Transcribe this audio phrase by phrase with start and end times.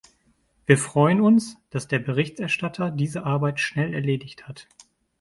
[0.65, 4.67] Wir freuen uns, dass der Berichterstatter diese Arbeit schnell erledigt hat.